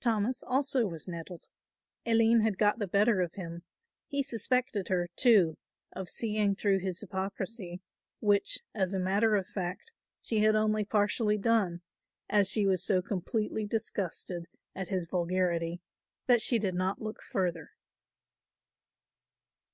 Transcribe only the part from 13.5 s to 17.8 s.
disgusted at his vulgarity that she did not look further.